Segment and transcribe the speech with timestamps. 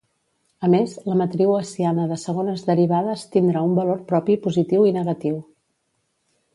[0.67, 5.41] A més, la matriu hessiana de segones derivades tindrà un valor propi positiu i negatiu.